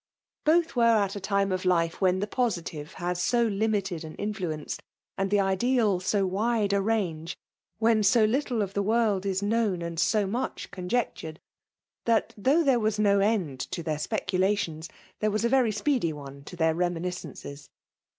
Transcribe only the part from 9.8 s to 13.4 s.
known and so much conjectured^— that, though there was no